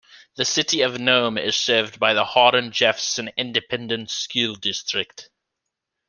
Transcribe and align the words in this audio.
The 0.35 0.45
City 0.45 0.81
of 0.81 0.99
Nome 0.99 1.37
is 1.37 1.55
served 1.55 1.99
by 1.99 2.15
the 2.15 2.25
Hardin-Jefferson 2.25 3.29
Independent 3.37 4.09
School 4.09 4.55
District. 4.55 5.29